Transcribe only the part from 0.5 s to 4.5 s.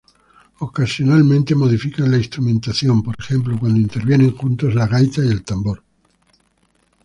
Ocasionalmente modifican la instrumentación, por ejemplo cuando intervienen